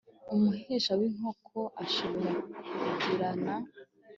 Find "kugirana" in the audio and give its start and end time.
2.81-3.53